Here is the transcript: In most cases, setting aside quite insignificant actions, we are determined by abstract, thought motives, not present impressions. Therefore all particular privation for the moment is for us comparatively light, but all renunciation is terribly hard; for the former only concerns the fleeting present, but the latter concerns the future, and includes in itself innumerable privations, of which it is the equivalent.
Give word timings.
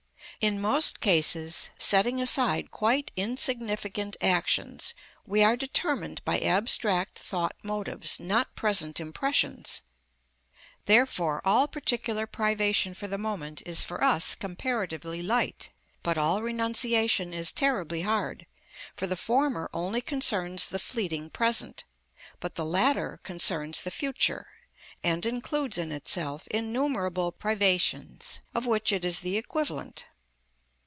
In 0.39 0.59
most 0.59 1.01
cases, 1.01 1.69
setting 1.77 2.19
aside 2.19 2.71
quite 2.71 3.11
insignificant 3.15 4.17
actions, 4.21 4.95
we 5.23 5.43
are 5.43 5.55
determined 5.55 6.19
by 6.25 6.39
abstract, 6.39 7.19
thought 7.19 7.55
motives, 7.61 8.19
not 8.19 8.55
present 8.55 8.99
impressions. 8.99 9.83
Therefore 10.87 11.43
all 11.45 11.67
particular 11.67 12.25
privation 12.25 12.95
for 12.95 13.07
the 13.07 13.19
moment 13.19 13.61
is 13.67 13.83
for 13.83 14.03
us 14.03 14.33
comparatively 14.33 15.21
light, 15.21 15.69
but 16.01 16.17
all 16.17 16.41
renunciation 16.41 17.35
is 17.35 17.51
terribly 17.51 18.01
hard; 18.01 18.47
for 18.97 19.05
the 19.05 19.15
former 19.15 19.69
only 19.75 20.01
concerns 20.01 20.71
the 20.71 20.79
fleeting 20.79 21.29
present, 21.29 21.83
but 22.39 22.55
the 22.55 22.65
latter 22.65 23.19
concerns 23.21 23.83
the 23.83 23.91
future, 23.91 24.47
and 25.03 25.23
includes 25.23 25.77
in 25.77 25.91
itself 25.91 26.47
innumerable 26.47 27.31
privations, 27.31 28.39
of 28.55 28.65
which 28.65 28.91
it 28.91 29.05
is 29.05 29.19
the 29.19 29.37
equivalent. 29.37 30.07